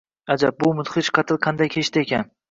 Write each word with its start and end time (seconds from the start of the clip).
Ajab, 0.35 0.55
bu 0.63 0.69
mudhish 0.77 1.11
qatl 1.17 1.37
qanday 1.43 1.71
kechdi 1.75 2.03
ekan? 2.07 2.25